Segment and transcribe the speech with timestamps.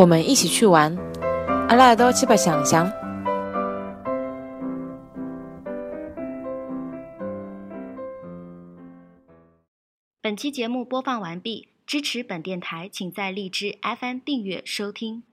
[0.00, 0.96] 我们一起去玩，
[1.68, 2.88] 阿拉都去把想想。
[10.22, 15.24] 本期节目播放完毕，支持本电台，请在荔枝 FM 订阅收听。